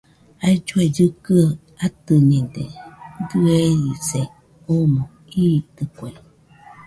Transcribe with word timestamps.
Aillue 0.45 0.93
kɨkɨaɨ 1.23 1.49
atɨñede, 1.85 2.63
dɨerise 3.29 4.21
omo 4.75 5.01
iitɨkue. 5.43 6.09